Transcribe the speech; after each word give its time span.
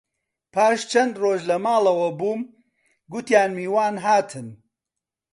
پاش 0.53 0.79
چەند 0.91 1.13
ڕۆژ 1.21 1.41
لە 1.49 1.57
ماڵەوە 1.65 2.09
بووم، 2.19 2.41
گوتیان 3.11 3.49
میوان 3.57 3.95
هاتن 4.05 4.47